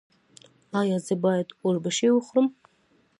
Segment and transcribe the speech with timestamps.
[0.79, 2.47] ایا زه باید اوربشې وخورم؟